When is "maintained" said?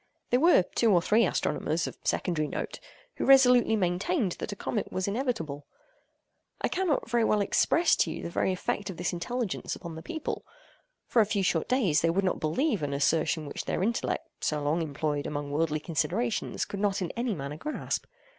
3.75-4.31